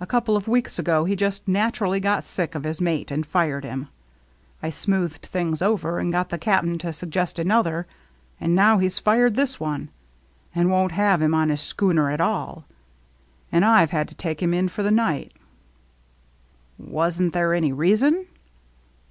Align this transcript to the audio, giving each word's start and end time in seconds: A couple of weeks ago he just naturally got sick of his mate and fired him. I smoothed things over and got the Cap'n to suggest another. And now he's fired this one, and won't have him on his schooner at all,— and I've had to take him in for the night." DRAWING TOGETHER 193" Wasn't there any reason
A 0.00 0.06
couple 0.06 0.36
of 0.36 0.46
weeks 0.46 0.78
ago 0.78 1.06
he 1.06 1.16
just 1.16 1.48
naturally 1.48 1.98
got 1.98 2.24
sick 2.24 2.54
of 2.54 2.64
his 2.64 2.78
mate 2.78 3.10
and 3.10 3.24
fired 3.24 3.64
him. 3.64 3.88
I 4.62 4.68
smoothed 4.68 5.24
things 5.24 5.62
over 5.62 5.98
and 5.98 6.12
got 6.12 6.28
the 6.28 6.36
Cap'n 6.36 6.76
to 6.80 6.92
suggest 6.92 7.38
another. 7.38 7.86
And 8.38 8.54
now 8.54 8.76
he's 8.76 8.98
fired 8.98 9.32
this 9.34 9.58
one, 9.58 9.88
and 10.54 10.70
won't 10.70 10.92
have 10.92 11.22
him 11.22 11.32
on 11.32 11.48
his 11.48 11.62
schooner 11.62 12.10
at 12.10 12.20
all,— 12.20 12.66
and 13.50 13.64
I've 13.64 13.92
had 13.92 14.08
to 14.08 14.14
take 14.14 14.42
him 14.42 14.52
in 14.52 14.68
for 14.68 14.82
the 14.82 14.90
night." 14.90 15.32
DRAWING 16.76 16.90
TOGETHER 16.90 16.94
193" 16.94 16.94
Wasn't 16.94 17.32
there 17.32 17.54
any 17.54 17.72
reason 17.72 18.26